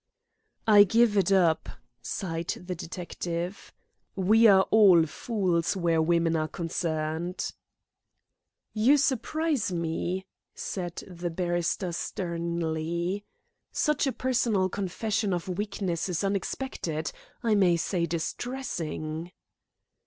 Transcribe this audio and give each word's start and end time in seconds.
"I 0.65 0.83
give 0.83 1.15
it 1.15 1.31
up," 1.31 1.69
sighed 2.01 2.47
the 2.65 2.73
detective. 2.73 3.71
"We 4.15 4.47
are 4.47 4.63
all 4.71 5.05
fools 5.05 5.77
where 5.77 6.01
women 6.01 6.35
are 6.35 6.47
concerned." 6.47 7.51
"You 8.73 8.97
surprise 8.97 9.71
me," 9.71 10.25
said 10.55 11.03
the 11.07 11.29
barrister 11.29 11.91
sternly. 11.91 13.25
"Such 13.71 14.07
a 14.07 14.11
personal 14.11 14.69
confession 14.69 15.33
of 15.33 15.47
weakness 15.47 16.09
is 16.09 16.23
unexpected 16.23 17.11
I 17.43 17.53
may 17.53 17.77
say 17.77 18.07
distressing." 18.07 19.31